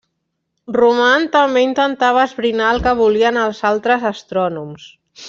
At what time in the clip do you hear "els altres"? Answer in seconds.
3.43-4.09